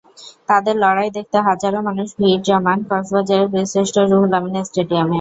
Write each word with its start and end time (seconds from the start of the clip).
তাঁদের 0.49 0.75
লড়াই 0.83 1.09
দেখতে 1.17 1.37
হাজারো 1.47 1.77
মানুষ 1.87 2.07
ভিড় 2.19 2.41
জমান 2.47 2.79
কক্সবাজারের 2.89 3.47
বীরশ্রেষ্ঠ 3.53 3.95
রুহুল 4.01 4.31
আমিন 4.37 4.55
স্টেডিয়ামে। 4.69 5.09